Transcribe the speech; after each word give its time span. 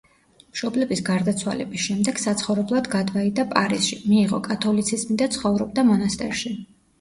მშობლების 0.53 1.01
გარდაცვალების 1.09 1.83
შემდეგ 1.87 2.21
საცხოვრებლად 2.21 2.89
გადვაიდა 2.95 3.45
პარიზში 3.53 4.01
მიიღო 4.07 4.41
კათოლიციზმი 4.49 5.19
და 5.25 5.29
ცხოვრობდა 5.37 5.87
მონასტერში. 5.93 6.57